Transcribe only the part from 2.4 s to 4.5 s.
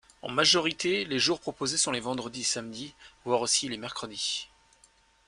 et samedis, voire aussi les mercredis.